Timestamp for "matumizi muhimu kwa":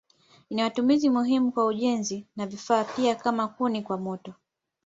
0.63-1.65